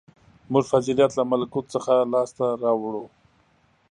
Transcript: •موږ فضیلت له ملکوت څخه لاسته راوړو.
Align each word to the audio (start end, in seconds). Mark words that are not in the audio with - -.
•موږ 0.51 0.63
فضیلت 0.73 1.11
له 1.15 1.23
ملکوت 1.31 1.65
څخه 1.73 1.93
لاسته 2.13 2.45
راوړو. 2.63 3.03